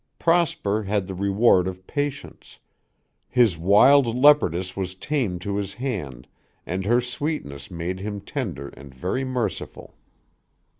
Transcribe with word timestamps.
Prosper 0.17 0.81
had 0.81 1.05
the 1.05 1.13
reward 1.13 1.67
of 1.67 1.85
patience; 1.85 2.57
his 3.29 3.55
wild 3.55 4.07
leopardess 4.07 4.75
was 4.75 4.95
tamed 4.95 5.41
to 5.41 5.57
his 5.57 5.75
hand 5.75 6.25
and 6.65 6.85
her 6.85 6.99
sweetness 6.99 7.69
made 7.69 7.99
him 7.99 8.19
tender 8.19 8.69
and 8.69 8.95
very 8.95 9.23
merciful. 9.23 9.95